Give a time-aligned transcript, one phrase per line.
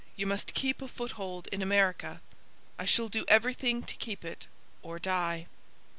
[0.15, 2.21] 'You must keep a foothold in America.'
[2.79, 4.47] 'I shall do everything to keep it,
[4.81, 5.45] or die.'